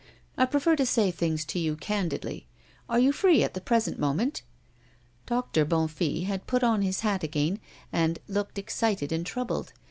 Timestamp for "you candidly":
1.59-2.47